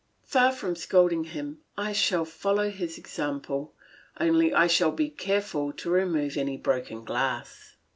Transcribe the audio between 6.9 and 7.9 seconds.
glass.